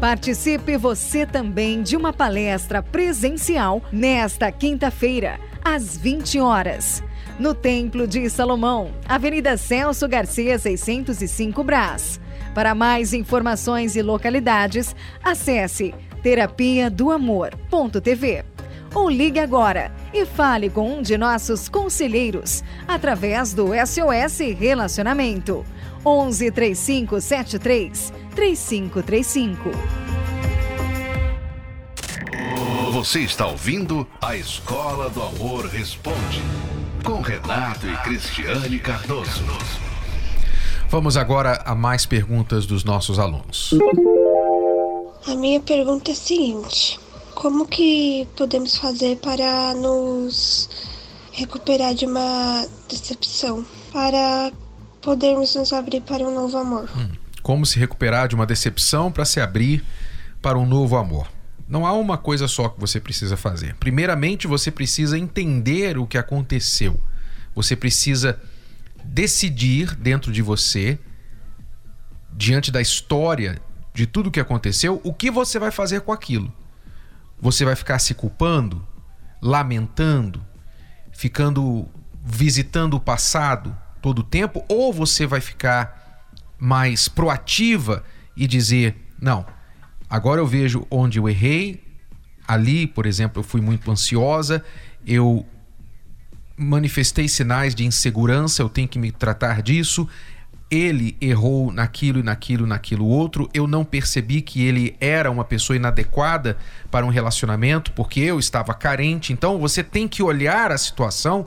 Participe 0.00 0.78
você 0.78 1.26
também 1.26 1.82
de 1.82 1.94
uma 1.94 2.10
palestra 2.10 2.82
presencial 2.82 3.82
nesta 3.92 4.50
quinta-feira, 4.50 5.38
às 5.62 5.94
20 5.94 6.40
horas, 6.40 7.02
no 7.38 7.54
Templo 7.54 8.08
de 8.08 8.30
Salomão, 8.30 8.92
Avenida 9.06 9.58
Celso 9.58 10.08
Garcia, 10.08 10.58
605 10.58 11.62
Brás. 11.62 12.18
Para 12.54 12.74
mais 12.74 13.12
informações 13.12 13.94
e 13.94 14.00
localidades, 14.00 14.96
acesse 15.22 15.94
terapia 16.22 16.88
do 16.88 17.10
amor.tv 17.10 18.42
ou 18.94 19.10
ligue 19.10 19.38
agora 19.38 19.92
e 20.14 20.24
fale 20.24 20.70
com 20.70 20.96
um 20.98 21.02
de 21.02 21.18
nossos 21.18 21.68
conselheiros 21.68 22.64
através 22.88 23.52
do 23.52 23.66
SOS 23.66 24.38
Relacionamento 24.58 25.62
11 26.04 26.50
3573 26.50 28.29
3535. 28.34 29.70
Você 32.92 33.20
está 33.20 33.46
ouvindo 33.46 34.06
a 34.20 34.36
Escola 34.36 35.08
do 35.10 35.22
Amor 35.22 35.66
Responde 35.66 36.42
com 37.04 37.20
Renato 37.20 37.86
e 37.86 37.96
Cristiane 37.98 38.78
Cardoso. 38.78 39.44
Vamos 40.88 41.16
agora 41.16 41.62
a 41.64 41.74
mais 41.74 42.04
perguntas 42.04 42.66
dos 42.66 42.84
nossos 42.84 43.18
alunos. 43.18 43.74
A 45.26 45.34
minha 45.34 45.60
pergunta 45.60 46.10
é 46.10 46.14
a 46.14 46.16
seguinte: 46.16 47.00
como 47.34 47.66
que 47.66 48.28
podemos 48.36 48.76
fazer 48.76 49.16
para 49.16 49.74
nos 49.74 50.68
recuperar 51.32 51.94
de 51.94 52.06
uma 52.06 52.66
decepção, 52.88 53.64
para 53.92 54.52
podermos 55.00 55.54
nos 55.54 55.72
abrir 55.72 56.02
para 56.02 56.24
um 56.24 56.34
novo 56.34 56.58
amor? 56.58 56.90
Hum 56.96 57.29
como 57.42 57.66
se 57.66 57.78
recuperar 57.78 58.28
de 58.28 58.34
uma 58.34 58.46
decepção 58.46 59.10
para 59.10 59.24
se 59.24 59.40
abrir 59.40 59.84
para 60.40 60.58
um 60.58 60.66
novo 60.66 60.96
amor. 60.96 61.28
Não 61.68 61.86
há 61.86 61.92
uma 61.92 62.18
coisa 62.18 62.48
só 62.48 62.68
que 62.68 62.80
você 62.80 62.98
precisa 62.98 63.36
fazer. 63.36 63.74
Primeiramente, 63.76 64.46
você 64.46 64.70
precisa 64.70 65.16
entender 65.16 65.98
o 65.98 66.06
que 66.06 66.18
aconteceu. 66.18 67.00
Você 67.54 67.76
precisa 67.76 68.40
decidir 69.04 69.94
dentro 69.94 70.32
de 70.32 70.42
você, 70.42 70.98
diante 72.32 72.70
da 72.70 72.80
história 72.80 73.60
de 73.94 74.06
tudo 74.06 74.28
o 74.28 74.30
que 74.30 74.40
aconteceu, 74.40 75.00
o 75.04 75.12
que 75.14 75.30
você 75.30 75.58
vai 75.58 75.70
fazer 75.70 76.00
com 76.00 76.12
aquilo. 76.12 76.52
Você 77.40 77.64
vai 77.64 77.76
ficar 77.76 77.98
se 77.98 78.14
culpando, 78.14 78.86
lamentando, 79.40 80.44
ficando 81.12 81.88
visitando 82.22 82.94
o 82.94 83.00
passado 83.00 83.76
todo 84.02 84.20
o 84.20 84.24
tempo, 84.24 84.64
ou 84.68 84.92
você 84.92 85.26
vai 85.26 85.40
ficar 85.40 85.99
mais 86.60 87.08
proativa 87.08 88.04
e 88.36 88.46
dizer: 88.46 88.94
não, 89.20 89.46
agora 90.08 90.40
eu 90.40 90.46
vejo 90.46 90.86
onde 90.90 91.18
eu 91.18 91.28
errei. 91.28 91.82
Ali, 92.46 92.86
por 92.86 93.06
exemplo, 93.06 93.40
eu 93.40 93.44
fui 93.44 93.60
muito 93.60 93.90
ansiosa, 93.90 94.64
eu 95.06 95.46
manifestei 96.56 97.28
sinais 97.28 97.74
de 97.74 97.86
insegurança, 97.86 98.60
eu 98.60 98.68
tenho 98.68 98.88
que 98.88 98.98
me 98.98 99.10
tratar 99.10 99.62
disso. 99.62 100.06
Ele 100.68 101.16
errou 101.20 101.72
naquilo 101.72 102.20
e 102.20 102.22
naquilo, 102.22 102.66
naquilo 102.66 103.06
outro. 103.06 103.48
Eu 103.52 103.66
não 103.66 103.84
percebi 103.84 104.40
que 104.40 104.64
ele 104.64 104.96
era 105.00 105.30
uma 105.30 105.44
pessoa 105.44 105.76
inadequada 105.76 106.56
para 106.90 107.04
um 107.04 107.08
relacionamento 107.08 107.92
porque 107.92 108.20
eu 108.20 108.38
estava 108.38 108.74
carente. 108.74 109.32
Então 109.32 109.58
você 109.58 109.82
tem 109.82 110.06
que 110.06 110.22
olhar 110.22 110.70
a 110.70 110.78
situação 110.78 111.46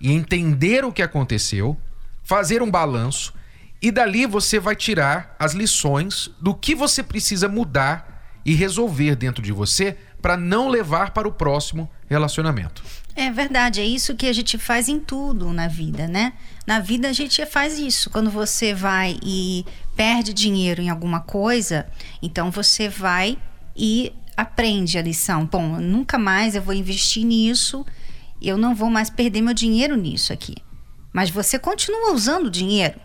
e 0.00 0.12
entender 0.12 0.84
o 0.84 0.92
que 0.92 1.02
aconteceu, 1.02 1.76
fazer 2.22 2.62
um 2.62 2.70
balanço 2.70 3.34
e 3.82 3.90
dali 3.90 4.26
você 4.26 4.60
vai 4.60 4.76
tirar 4.76 5.34
as 5.38 5.52
lições 5.52 6.30
do 6.40 6.54
que 6.54 6.74
você 6.74 7.02
precisa 7.02 7.48
mudar 7.48 8.40
e 8.44 8.54
resolver 8.54 9.16
dentro 9.16 9.42
de 9.42 9.52
você 9.52 9.96
para 10.20 10.36
não 10.36 10.68
levar 10.68 11.10
para 11.10 11.26
o 11.26 11.32
próximo 11.32 11.90
relacionamento. 12.08 12.82
É 13.16 13.30
verdade, 13.30 13.80
é 13.80 13.84
isso 13.84 14.14
que 14.14 14.26
a 14.26 14.32
gente 14.32 14.56
faz 14.56 14.88
em 14.88 14.98
tudo 14.98 15.52
na 15.52 15.66
vida, 15.66 16.06
né? 16.06 16.32
Na 16.66 16.78
vida 16.78 17.08
a 17.08 17.12
gente 17.12 17.44
faz 17.44 17.78
isso. 17.78 18.08
Quando 18.08 18.30
você 18.30 18.72
vai 18.72 19.18
e 19.22 19.66
perde 19.96 20.32
dinheiro 20.32 20.80
em 20.80 20.88
alguma 20.88 21.20
coisa, 21.20 21.86
então 22.22 22.50
você 22.50 22.88
vai 22.88 23.36
e 23.76 24.12
aprende 24.36 24.96
a 24.96 25.02
lição. 25.02 25.44
Bom, 25.44 25.80
nunca 25.80 26.16
mais 26.16 26.54
eu 26.54 26.62
vou 26.62 26.72
investir 26.72 27.24
nisso 27.24 27.84
eu 28.42 28.58
não 28.58 28.74
vou 28.74 28.90
mais 28.90 29.08
perder 29.08 29.40
meu 29.40 29.54
dinheiro 29.54 29.96
nisso 29.96 30.32
aqui. 30.32 30.56
Mas 31.12 31.30
você 31.30 31.58
continua 31.58 32.12
usando 32.12 32.46
o 32.46 32.50
dinheiro. 32.50 32.98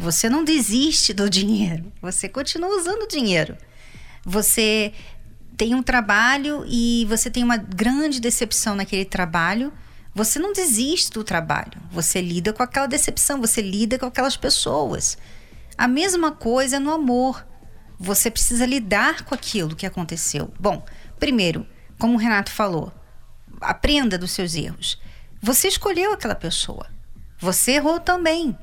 Você 0.00 0.30
não 0.30 0.42
desiste 0.42 1.12
do 1.12 1.28
dinheiro. 1.28 1.92
Você 2.00 2.26
continua 2.26 2.74
usando 2.74 3.02
o 3.02 3.06
dinheiro. 3.06 3.54
Você 4.24 4.94
tem 5.58 5.74
um 5.74 5.82
trabalho 5.82 6.64
e 6.66 7.04
você 7.06 7.30
tem 7.30 7.44
uma 7.44 7.58
grande 7.58 8.18
decepção 8.18 8.74
naquele 8.74 9.04
trabalho. 9.04 9.70
Você 10.14 10.38
não 10.38 10.54
desiste 10.54 11.10
do 11.10 11.22
trabalho. 11.22 11.78
Você 11.90 12.22
lida 12.22 12.50
com 12.50 12.62
aquela 12.62 12.86
decepção, 12.86 13.42
você 13.42 13.60
lida 13.60 13.98
com 13.98 14.06
aquelas 14.06 14.38
pessoas. 14.38 15.18
A 15.76 15.86
mesma 15.86 16.32
coisa 16.32 16.80
no 16.80 16.90
amor. 16.90 17.46
Você 17.98 18.30
precisa 18.30 18.64
lidar 18.64 19.24
com 19.24 19.34
aquilo 19.34 19.76
que 19.76 19.84
aconteceu. 19.84 20.50
Bom, 20.58 20.82
primeiro, 21.18 21.66
como 21.98 22.14
o 22.14 22.18
Renato 22.18 22.50
falou, 22.50 22.90
aprenda 23.60 24.16
dos 24.16 24.30
seus 24.30 24.54
erros. 24.54 24.98
Você 25.42 25.68
escolheu 25.68 26.14
aquela 26.14 26.34
pessoa. 26.34 26.86
Você 27.38 27.72
errou 27.72 28.00
também. 28.00 28.56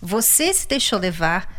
Você 0.00 0.52
se 0.52 0.68
deixou 0.68 0.98
levar 0.98 1.52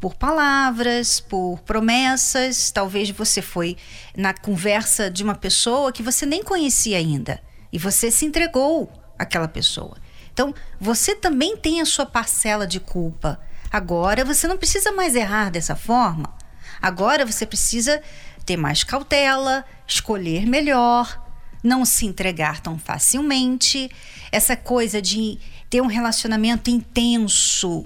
por 0.00 0.14
palavras, 0.14 1.20
por 1.20 1.60
promessas. 1.60 2.70
Talvez 2.70 3.10
você 3.10 3.42
foi 3.42 3.76
na 4.16 4.32
conversa 4.32 5.10
de 5.10 5.22
uma 5.22 5.34
pessoa 5.34 5.92
que 5.92 6.02
você 6.02 6.24
nem 6.24 6.42
conhecia 6.42 6.98
ainda 6.98 7.42
e 7.72 7.78
você 7.78 8.10
se 8.10 8.24
entregou 8.24 8.90
àquela 9.18 9.48
pessoa. 9.48 9.96
Então, 10.32 10.54
você 10.78 11.14
também 11.14 11.56
tem 11.56 11.80
a 11.80 11.84
sua 11.84 12.06
parcela 12.06 12.66
de 12.66 12.78
culpa. 12.78 13.40
Agora 13.70 14.24
você 14.24 14.46
não 14.46 14.56
precisa 14.56 14.92
mais 14.92 15.14
errar 15.14 15.50
dessa 15.50 15.74
forma. 15.74 16.32
Agora 16.80 17.26
você 17.26 17.44
precisa 17.44 18.00
ter 18.46 18.56
mais 18.56 18.84
cautela, 18.84 19.64
escolher 19.86 20.46
melhor, 20.46 21.22
não 21.62 21.84
se 21.84 22.06
entregar 22.06 22.60
tão 22.60 22.78
facilmente. 22.78 23.90
Essa 24.30 24.56
coisa 24.56 25.02
de 25.02 25.38
ter 25.68 25.80
um 25.80 25.86
relacionamento 25.86 26.70
intenso. 26.70 27.84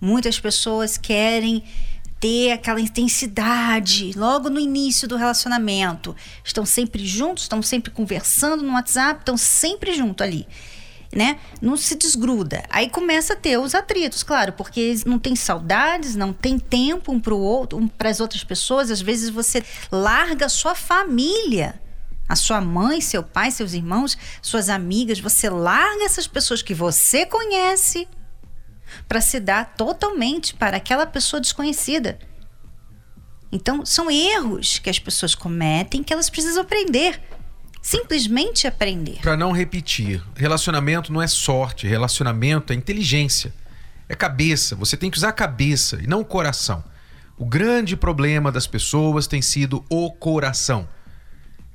Muitas 0.00 0.38
pessoas 0.38 0.96
querem 0.96 1.62
ter 2.20 2.52
aquela 2.52 2.80
intensidade 2.80 4.12
logo 4.16 4.48
no 4.48 4.58
início 4.58 5.06
do 5.06 5.16
relacionamento. 5.16 6.14
Estão 6.44 6.64
sempre 6.64 7.04
juntos, 7.04 7.44
estão 7.44 7.62
sempre 7.62 7.90
conversando 7.90 8.62
no 8.62 8.72
WhatsApp, 8.72 9.20
estão 9.20 9.36
sempre 9.36 9.94
junto 9.94 10.22
ali. 10.22 10.46
Né? 11.14 11.38
Não 11.62 11.76
se 11.76 11.94
desgruda. 11.94 12.64
Aí 12.68 12.90
começa 12.90 13.32
a 13.32 13.36
ter 13.36 13.58
os 13.58 13.74
atritos, 13.74 14.22
claro, 14.22 14.52
porque 14.52 15.00
não 15.06 15.18
tem 15.18 15.36
saudades, 15.36 16.14
não 16.14 16.32
tem 16.32 16.58
tempo 16.58 17.12
um 17.12 17.20
para 17.20 17.34
o 17.34 17.40
outro, 17.40 17.78
um 17.78 17.88
para 17.88 18.10
as 18.10 18.20
outras 18.20 18.44
pessoas. 18.44 18.90
Às 18.90 19.00
vezes 19.00 19.30
você 19.30 19.62
larga 19.90 20.46
a 20.46 20.50
sua 20.50 20.74
família 20.74 21.80
a 22.28 22.34
sua 22.34 22.60
mãe, 22.60 23.00
seu 23.00 23.22
pai, 23.22 23.50
seus 23.50 23.72
irmãos, 23.72 24.16
suas 24.42 24.68
amigas, 24.68 25.20
você 25.20 25.48
larga 25.48 26.04
essas 26.04 26.26
pessoas 26.26 26.62
que 26.62 26.74
você 26.74 27.24
conhece 27.24 28.08
para 29.08 29.20
se 29.20 29.38
dar 29.40 29.74
totalmente 29.76 30.54
para 30.54 30.76
aquela 30.76 31.06
pessoa 31.06 31.40
desconhecida. 31.40 32.18
Então, 33.50 33.86
são 33.86 34.10
erros 34.10 34.78
que 34.78 34.90
as 34.90 34.98
pessoas 34.98 35.34
cometem 35.34 36.02
que 36.02 36.12
elas 36.12 36.28
precisam 36.28 36.62
aprender. 36.62 37.20
Simplesmente 37.80 38.66
aprender. 38.66 39.20
Para 39.22 39.36
não 39.36 39.52
repetir, 39.52 40.20
relacionamento 40.34 41.12
não 41.12 41.22
é 41.22 41.28
sorte, 41.28 41.86
relacionamento 41.86 42.72
é 42.72 42.76
inteligência. 42.76 43.54
É 44.08 44.14
cabeça, 44.14 44.74
você 44.74 44.96
tem 44.96 45.10
que 45.10 45.16
usar 45.16 45.28
a 45.28 45.32
cabeça 45.32 46.00
e 46.02 46.06
não 46.06 46.20
o 46.20 46.24
coração. 46.24 46.82
O 47.38 47.44
grande 47.44 47.96
problema 47.96 48.50
das 48.50 48.66
pessoas 48.66 49.26
tem 49.28 49.40
sido 49.40 49.84
o 49.88 50.10
coração. 50.10 50.88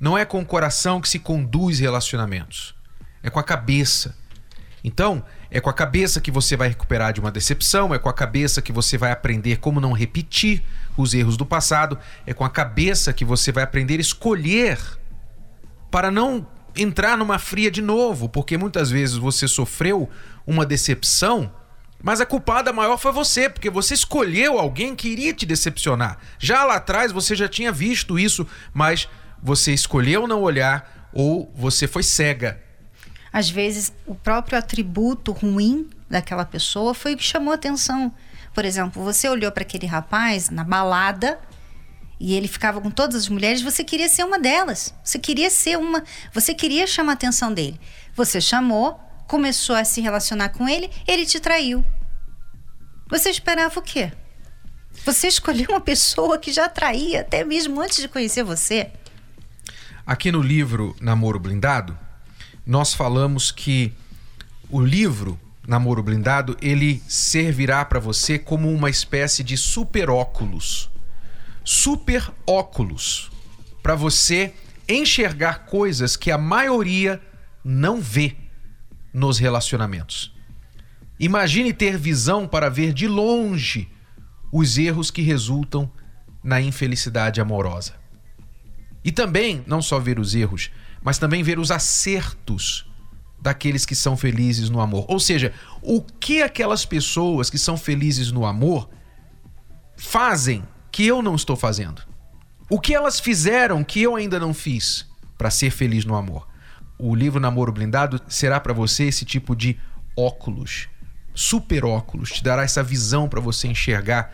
Não 0.02 0.18
é 0.18 0.24
com 0.24 0.40
o 0.40 0.44
coração 0.44 1.00
que 1.00 1.08
se 1.08 1.20
conduz 1.20 1.78
relacionamentos, 1.78 2.74
é 3.22 3.30
com 3.30 3.38
a 3.38 3.42
cabeça. 3.44 4.16
Então, 4.82 5.24
é 5.48 5.60
com 5.60 5.70
a 5.70 5.72
cabeça 5.72 6.20
que 6.20 6.28
você 6.28 6.56
vai 6.56 6.66
recuperar 6.66 7.12
de 7.12 7.20
uma 7.20 7.30
decepção, 7.30 7.94
é 7.94 8.00
com 8.00 8.08
a 8.08 8.12
cabeça 8.12 8.60
que 8.60 8.72
você 8.72 8.98
vai 8.98 9.12
aprender 9.12 9.58
como 9.58 9.80
não 9.80 9.92
repetir 9.92 10.60
os 10.96 11.14
erros 11.14 11.36
do 11.36 11.46
passado, 11.46 11.96
é 12.26 12.34
com 12.34 12.44
a 12.44 12.50
cabeça 12.50 13.12
que 13.12 13.24
você 13.24 13.52
vai 13.52 13.62
aprender 13.62 13.98
a 13.98 14.00
escolher 14.00 14.76
para 15.88 16.10
não 16.10 16.48
entrar 16.74 17.16
numa 17.16 17.38
fria 17.38 17.70
de 17.70 17.80
novo, 17.80 18.28
porque 18.28 18.58
muitas 18.58 18.90
vezes 18.90 19.14
você 19.14 19.46
sofreu 19.46 20.10
uma 20.44 20.66
decepção, 20.66 21.54
mas 22.02 22.20
a 22.20 22.26
culpada 22.26 22.72
maior 22.72 22.98
foi 22.98 23.12
você, 23.12 23.48
porque 23.48 23.70
você 23.70 23.94
escolheu 23.94 24.58
alguém 24.58 24.96
que 24.96 25.08
iria 25.08 25.32
te 25.32 25.46
decepcionar. 25.46 26.18
Já 26.40 26.64
lá 26.64 26.74
atrás 26.74 27.12
você 27.12 27.36
já 27.36 27.48
tinha 27.48 27.70
visto 27.70 28.18
isso, 28.18 28.44
mas 28.74 29.08
você 29.42 29.72
escolheu 29.72 30.26
não 30.26 30.40
olhar 30.42 31.10
ou 31.12 31.52
você 31.54 31.88
foi 31.88 32.02
cega. 32.02 32.62
Às 33.32 33.50
vezes, 33.50 33.92
o 34.06 34.14
próprio 34.14 34.58
atributo 34.58 35.32
ruim 35.32 35.88
daquela 36.08 36.44
pessoa 36.44 36.94
foi 36.94 37.14
o 37.14 37.16
que 37.16 37.24
chamou 37.24 37.52
atenção. 37.52 38.12
Por 38.54 38.64
exemplo, 38.64 39.02
você 39.02 39.28
olhou 39.28 39.50
para 39.50 39.62
aquele 39.62 39.86
rapaz 39.86 40.50
na 40.50 40.62
balada 40.62 41.40
e 42.20 42.34
ele 42.34 42.46
ficava 42.46 42.80
com 42.80 42.90
todas 42.90 43.16
as 43.16 43.28
mulheres, 43.28 43.62
você 43.62 43.82
queria 43.82 44.08
ser 44.08 44.24
uma 44.24 44.38
delas. 44.38 44.94
Você 45.02 45.18
queria 45.18 45.50
ser 45.50 45.76
uma, 45.76 46.04
você 46.32 46.54
queria 46.54 46.86
chamar 46.86 47.12
a 47.12 47.14
atenção 47.14 47.52
dele. 47.52 47.80
Você 48.14 48.40
chamou, 48.40 49.00
começou 49.26 49.74
a 49.74 49.84
se 49.84 50.00
relacionar 50.00 50.50
com 50.50 50.68
ele, 50.68 50.90
ele 51.08 51.26
te 51.26 51.40
traiu. 51.40 51.84
Você 53.08 53.30
esperava 53.30 53.80
o 53.80 53.82
quê? 53.82 54.12
Você 55.04 55.26
escolheu 55.26 55.66
uma 55.70 55.80
pessoa 55.80 56.38
que 56.38 56.52
já 56.52 56.68
traía 56.68 57.22
até 57.22 57.42
mesmo 57.44 57.80
antes 57.80 57.96
de 57.96 58.08
conhecer 58.08 58.44
você. 58.44 58.92
Aqui 60.04 60.32
no 60.32 60.42
livro 60.42 60.96
Namoro 61.00 61.38
Blindado, 61.38 61.96
nós 62.66 62.92
falamos 62.92 63.52
que 63.52 63.92
o 64.68 64.80
livro 64.80 65.38
Namoro 65.66 66.02
Blindado, 66.02 66.56
ele 66.60 67.00
servirá 67.06 67.84
para 67.84 68.00
você 68.00 68.36
como 68.36 68.68
uma 68.72 68.90
espécie 68.90 69.44
de 69.44 69.56
super 69.56 70.10
óculos. 70.10 70.90
Super 71.64 72.32
óculos 72.44 73.30
para 73.80 73.94
você 73.94 74.52
enxergar 74.88 75.66
coisas 75.66 76.16
que 76.16 76.32
a 76.32 76.38
maioria 76.38 77.22
não 77.64 78.00
vê 78.00 78.34
nos 79.14 79.38
relacionamentos. 79.38 80.34
Imagine 81.20 81.72
ter 81.72 81.96
visão 81.96 82.48
para 82.48 82.68
ver 82.68 82.92
de 82.92 83.06
longe 83.06 83.88
os 84.50 84.76
erros 84.78 85.12
que 85.12 85.22
resultam 85.22 85.88
na 86.42 86.60
infelicidade 86.60 87.40
amorosa. 87.40 88.01
E 89.04 89.10
também, 89.10 89.64
não 89.66 89.82
só 89.82 89.98
ver 89.98 90.18
os 90.18 90.34
erros, 90.34 90.70
mas 91.02 91.18
também 91.18 91.42
ver 91.42 91.58
os 91.58 91.70
acertos 91.70 92.86
daqueles 93.40 93.84
que 93.84 93.96
são 93.96 94.16
felizes 94.16 94.70
no 94.70 94.80
amor. 94.80 95.04
Ou 95.08 95.18
seja, 95.18 95.52
o 95.82 96.00
que 96.00 96.42
aquelas 96.42 96.86
pessoas 96.86 97.50
que 97.50 97.58
são 97.58 97.76
felizes 97.76 98.30
no 98.30 98.46
amor 98.46 98.88
fazem 99.96 100.62
que 100.92 101.04
eu 101.04 101.20
não 101.20 101.34
estou 101.34 101.56
fazendo? 101.56 102.02
O 102.70 102.80
que 102.80 102.94
elas 102.94 103.18
fizeram 103.18 103.82
que 103.82 104.00
eu 104.00 104.14
ainda 104.14 104.38
não 104.38 104.54
fiz 104.54 105.06
para 105.36 105.50
ser 105.50 105.70
feliz 105.70 106.04
no 106.04 106.14
amor? 106.14 106.46
O 106.96 107.14
livro 107.14 107.40
Namoro 107.40 107.72
Blindado 107.72 108.20
será 108.28 108.60
para 108.60 108.72
você 108.72 109.04
esse 109.04 109.24
tipo 109.24 109.56
de 109.56 109.76
óculos, 110.16 110.88
super 111.34 111.84
óculos, 111.84 112.30
te 112.30 112.44
dará 112.44 112.62
essa 112.62 112.82
visão 112.82 113.28
para 113.28 113.40
você 113.40 113.66
enxergar 113.66 114.32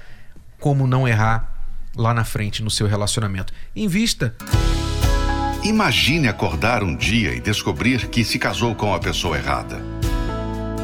como 0.61 0.87
não 0.87 1.09
errar 1.09 1.58
lá 1.97 2.15
na 2.15 2.25
frente 2.25 2.63
no 2.63 2.71
seu 2.71 2.87
relacionamento. 2.87 3.53
Invista. 3.75 4.35
Imagine 5.65 6.29
acordar 6.29 6.85
um 6.85 6.95
dia 6.95 7.35
e 7.35 7.41
descobrir 7.41 8.09
que 8.09 8.25
se 8.25 8.39
casou 8.39 8.75
com 8.75 8.95
a 8.95 8.99
pessoa 8.99 9.37
errada. 9.37 9.83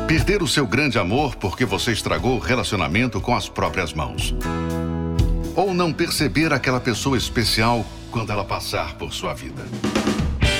Perder 0.09 0.43
o 0.43 0.49
seu 0.49 0.67
grande 0.67 0.99
amor 0.99 1.37
porque 1.37 1.65
você 1.65 1.93
estragou 1.93 2.37
o 2.37 2.41
relacionamento 2.41 3.21
com 3.21 3.35
as 3.35 3.49
próprias 3.49 3.95
mãos. 3.95 4.35
Ou 5.55 5.73
não 5.73 5.93
perceber 5.93 6.53
aquela 6.53 6.81
pessoa 6.81 7.17
especial 7.17 7.87
quando 8.11 8.31
ela 8.31 8.45
passar 8.45 8.95
por 8.95 9.13
sua 9.13 9.33
vida. 9.33 9.65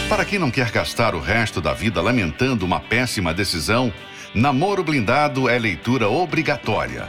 Para 0.09 0.25
quem 0.25 0.39
não 0.39 0.51
quer 0.51 0.71
gastar 0.71 1.15
o 1.15 1.21
resto 1.21 1.61
da 1.61 1.75
vida 1.75 2.01
lamentando 2.01 2.65
uma 2.65 2.79
péssima 2.79 3.35
decisão, 3.35 3.93
Namoro 4.33 4.85
Blindado 4.85 5.49
é 5.49 5.59
leitura 5.59 6.09
obrigatória 6.09 7.09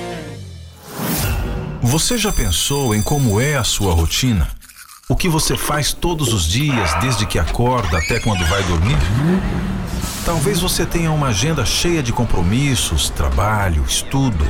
Você 1.83 2.15
já 2.15 2.31
pensou 2.31 2.93
em 2.93 3.01
como 3.01 3.41
é 3.41 3.55
a 3.55 3.63
sua 3.63 3.91
rotina? 3.91 4.47
O 5.09 5.15
que 5.15 5.27
você 5.27 5.57
faz 5.57 5.91
todos 5.91 6.31
os 6.31 6.45
dias, 6.45 6.93
desde 7.01 7.25
que 7.25 7.39
acorda 7.39 7.97
até 7.97 8.19
quando 8.19 8.45
vai 8.45 8.61
dormir? 8.63 8.97
Talvez 10.23 10.59
você 10.59 10.85
tenha 10.85 11.11
uma 11.11 11.29
agenda 11.29 11.65
cheia 11.65 12.03
de 12.03 12.13
compromissos, 12.13 13.09
trabalho, 13.09 13.83
estudo, 13.83 14.47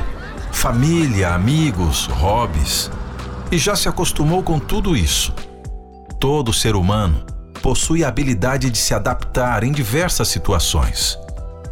família, 0.52 1.34
amigos, 1.34 2.04
hobbies 2.04 2.90
e 3.50 3.56
já 3.56 3.74
se 3.74 3.88
acostumou 3.88 4.42
com 4.42 4.58
tudo 4.58 4.94
isso. 4.94 5.34
Todo 6.20 6.52
ser 6.52 6.76
humano 6.76 7.24
possui 7.62 8.04
a 8.04 8.08
habilidade 8.08 8.68
de 8.68 8.76
se 8.76 8.92
adaptar 8.92 9.64
em 9.64 9.72
diversas 9.72 10.28
situações. 10.28 11.18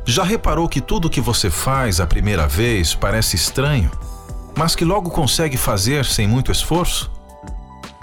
Já 0.06 0.24
reparou 0.24 0.66
que 0.70 0.80
tudo 0.80 1.10
que 1.10 1.20
você 1.20 1.50
faz 1.50 2.00
a 2.00 2.06
primeira 2.06 2.48
vez 2.48 2.94
parece 2.94 3.36
estranho, 3.36 3.90
mas 4.60 4.76
que 4.76 4.84
logo 4.84 5.08
consegue 5.08 5.56
fazer 5.56 6.04
sem 6.04 6.28
muito 6.28 6.52
esforço? 6.52 7.10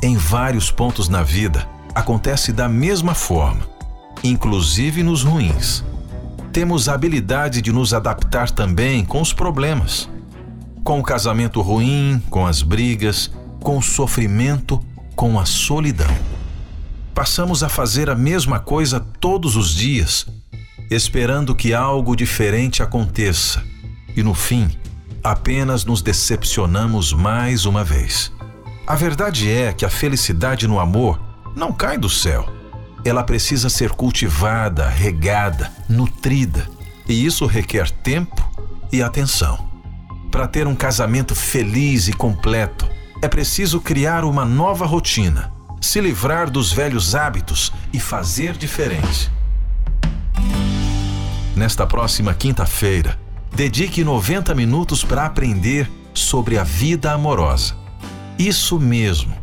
Em 0.02 0.18
vários 0.18 0.72
pontos 0.72 1.08
na 1.08 1.22
vida, 1.22 1.70
acontece 1.94 2.52
da 2.52 2.68
mesma 2.68 3.14
forma, 3.14 3.62
inclusive 4.24 5.04
nos 5.04 5.22
ruins. 5.22 5.84
Temos 6.52 6.90
a 6.90 6.96
habilidade 6.96 7.62
de 7.62 7.72
nos 7.72 7.94
adaptar 7.94 8.50
também 8.50 9.06
com 9.06 9.22
os 9.22 9.32
problemas. 9.32 10.10
Com 10.84 11.00
o 11.00 11.04
casamento 11.04 11.62
ruim, 11.62 12.20
com 12.28 12.48
as 12.48 12.64
brigas, 12.64 13.32
com 13.60 13.78
o 13.78 13.84
sofrimento, 13.84 14.84
com 15.16 15.40
a 15.40 15.46
solidão. 15.46 16.18
Passamos 17.14 17.62
a 17.62 17.70
fazer 17.70 18.10
a 18.10 18.16
mesma 18.16 18.60
coisa 18.60 19.00
todos 19.00 19.56
os 19.56 19.76
dias, 19.76 20.26
esperando 20.90 21.54
que 21.54 21.76
algo 21.76 22.16
diferente 22.16 22.82
aconteça, 22.82 23.64
e 24.16 24.24
no 24.24 24.34
fim, 24.34 24.72
apenas 25.32 25.84
nos 25.84 26.02
decepcionamos 26.02 27.12
mais 27.12 27.66
uma 27.66 27.84
vez. 27.84 28.32
A 28.86 28.96
verdade 28.96 29.52
é 29.52 29.74
que 29.74 29.86
a 29.86 29.90
felicidade 29.90 30.68
no 30.68 30.80
amor 30.80 31.20
não 31.54 31.74
cai 31.74 31.98
do 31.98 32.10
céu. 32.10 32.48
Ela 33.04 33.24
precisa 33.24 33.70
ser 33.70 33.92
cultivada, 33.92 34.88
regada, 34.88 35.72
nutrida, 35.90 36.70
e 37.08 37.26
isso 37.26 37.46
requer 37.46 37.90
tempo 37.92 38.50
e 38.92 39.02
atenção. 39.02 39.68
Para 40.32 40.48
ter 40.48 40.66
um 40.66 40.76
casamento 40.76 41.36
feliz 41.36 42.08
e 42.08 42.14
completo, 42.14 42.88
é 43.22 43.28
preciso 43.28 43.82
criar 43.82 44.24
uma 44.24 44.46
nova 44.46 44.86
rotina, 44.86 45.52
se 45.82 46.00
livrar 46.00 46.50
dos 46.50 46.72
velhos 46.72 47.16
hábitos 47.16 47.74
e 47.92 48.00
fazer 48.00 48.54
diferente. 48.54 49.30
Nesta 51.56 51.86
próxima 51.86 52.34
quinta-feira, 52.34 53.27
dedique 53.56 54.04
90 54.04 54.54
minutos 54.56 55.04
para 55.04 55.26
aprender 55.26 55.90
sobre 56.14 56.58
a 56.58 56.64
vida 56.64 57.12
amorosa. 57.12 57.76
Isso 58.38 58.80
mesmo. 58.80 59.36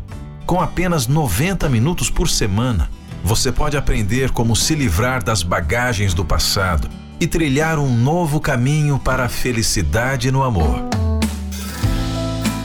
Com 0.45 0.61
apenas 0.61 1.07
90 1.07 1.67
minutos 1.69 2.09
por 2.09 2.29
semana, 2.29 2.89
você 3.23 3.51
pode 3.51 3.75
aprender 3.75 4.31
como 4.31 4.55
se 4.55 4.75
livrar 4.75 5.23
das 5.23 5.41
bagagens 5.41 6.13
do 6.13 6.23
passado 6.23 6.89
e 7.19 7.25
trilhar 7.25 7.79
um 7.79 7.95
novo 7.97 8.39
caminho 8.39 8.99
para 8.99 9.25
a 9.25 9.29
felicidade 9.29 10.31
no 10.31 10.43
amor. 10.43 10.81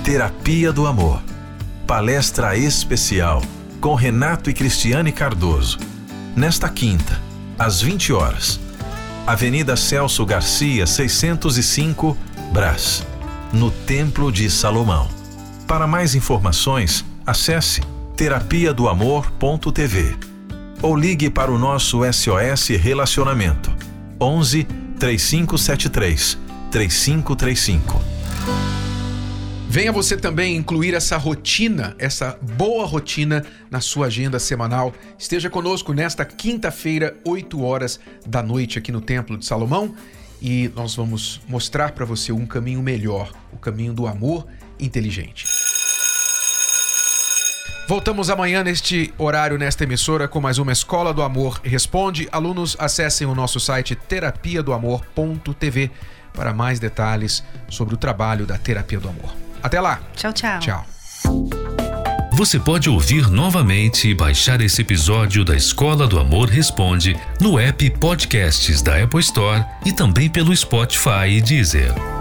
Terapia 0.05 0.72
do 0.72 0.87
Amor. 0.87 1.22
Palestra 1.87 2.57
especial 2.57 3.42
com 3.81 3.94
Renato 3.94 4.50
e 4.50 4.55
Cristiane 4.55 5.11
Cardoso. 5.11 5.79
Nesta 6.37 6.68
quinta, 6.68 7.20
às 7.59 7.81
20 7.81 8.12
horas. 8.12 8.61
Avenida 9.31 9.77
Celso 9.77 10.27
Garcia, 10.27 10.85
605, 10.88 12.19
Brás, 12.53 13.07
no 13.53 13.71
Templo 13.71 14.33
de 14.33 14.51
Salomão. 14.51 15.09
Para 15.69 15.87
mais 15.87 16.16
informações, 16.16 17.05
acesse 17.25 17.81
terapia 18.16 18.75
do 18.75 18.88
amor.tv 18.88 20.16
ou 20.83 20.97
ligue 20.97 21.31
para 21.31 21.53
o 21.53 21.57
nosso 21.57 22.01
SOS 22.12 22.71
Relacionamento 22.71 23.73
11 24.21 24.64
3573 24.99 26.37
3535. 26.73 28.10
Venha 29.73 29.93
você 29.93 30.17
também 30.17 30.57
incluir 30.57 30.95
essa 30.95 31.17
rotina, 31.17 31.95
essa 31.97 32.37
boa 32.43 32.85
rotina 32.85 33.47
na 33.71 33.81
sua 33.81 34.07
agenda 34.07 34.37
semanal. 34.41 34.93
Esteja 35.17 35.49
conosco 35.49 35.93
nesta 35.93 36.25
quinta-feira, 36.25 37.17
8 37.25 37.63
horas 37.63 38.01
da 38.27 38.43
noite, 38.43 38.81
aqui 38.81 38.91
no 38.91 39.01
Templo 39.01 39.39
de 39.39 39.47
Salomão, 39.47 39.95
e 40.43 40.73
nós 40.75 40.97
vamos 40.97 41.41
mostrar 41.47 41.93
para 41.93 42.05
você 42.05 42.33
um 42.33 42.47
caminho 42.47 42.83
melhor, 42.83 43.33
o 43.53 43.59
caminho 43.59 43.93
do 43.93 44.09
amor 44.09 44.45
inteligente. 44.81 45.47
Voltamos 47.87 48.29
amanhã 48.29 48.65
neste 48.65 49.15
horário, 49.17 49.57
nesta 49.57 49.85
emissora, 49.85 50.27
com 50.27 50.41
mais 50.41 50.59
uma 50.59 50.73
Escola 50.73 51.15
do 51.15 51.23
Amor 51.23 51.61
Responde. 51.63 52.29
Alunos, 52.33 52.75
acessem 52.77 53.25
o 53.25 53.37
nosso 53.37 53.61
site 53.61 53.95
terapia 53.95 54.65
do 54.65 54.73
amor.tv 54.73 55.93
para 56.33 56.53
mais 56.53 56.81
detalhes 56.81 57.45
sobre 57.69 57.95
o 57.95 57.97
trabalho 57.97 58.45
da 58.47 58.59
Terapia 58.59 58.99
do 58.99 59.09
Amor. 59.09 59.50
Até 59.62 59.81
lá. 59.81 60.01
Tchau, 60.16 60.33
tchau. 60.33 60.59
Tchau. 60.61 60.87
Você 62.33 62.59
pode 62.59 62.88
ouvir 62.88 63.29
novamente 63.31 64.09
e 64.09 64.14
baixar 64.14 64.62
esse 64.62 64.81
episódio 64.81 65.44
da 65.44 65.55
Escola 65.55 66.07
do 66.07 66.18
Amor 66.18 66.49
Responde 66.49 67.14
no 67.38 67.59
app 67.59 67.90
Podcasts 67.90 68.81
da 68.81 69.03
Apple 69.03 69.20
Store 69.20 69.62
e 69.85 69.92
também 69.92 70.31
pelo 70.31 70.57
Spotify 70.57 71.29
e 71.29 71.42
Deezer. 71.42 72.20